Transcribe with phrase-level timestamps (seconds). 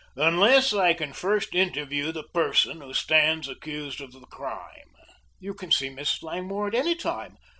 [0.17, 4.95] "Unless I can first interview the person who stands accused of the crime."
[5.39, 7.37] "You can see Miss Langmore at any time.